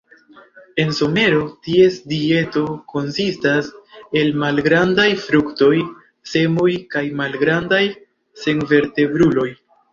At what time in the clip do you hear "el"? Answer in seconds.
4.23-4.33